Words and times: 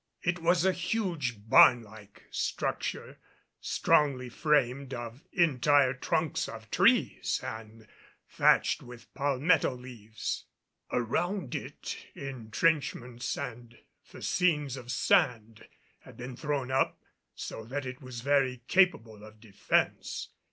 It 0.23 0.39
was 0.39 0.65
a 0.65 0.71
huge 0.71 1.47
barn 1.47 1.83
like 1.83 2.23
structure, 2.31 3.19
strongly 3.59 4.29
framed 4.29 4.95
of 4.95 5.23
entire 5.31 5.93
trunks 5.93 6.49
of 6.49 6.71
trees 6.71 7.39
and 7.43 7.87
thatched 8.27 8.81
with 8.81 9.13
palmetto 9.13 9.75
leaves. 9.75 10.45
Around 10.91 11.53
it, 11.53 11.97
entrenchments 12.15 13.37
and 13.37 13.77
fascines 14.01 14.75
of 14.75 14.89
sand 14.91 15.67
had 15.99 16.17
been 16.17 16.35
thrown 16.35 16.71
up 16.71 16.99
so 17.35 17.63
that 17.65 17.85
it 17.85 18.01
was 18.01 18.21
very 18.21 18.63
capable 18.67 19.23
of 19.23 19.39
defense. 19.39 20.29